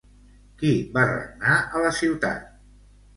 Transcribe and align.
Qui 0.61 0.69
va 0.95 1.03
regnar 1.09 1.57
a 1.57 1.83
la 1.83 1.91
ciutat? 1.99 2.49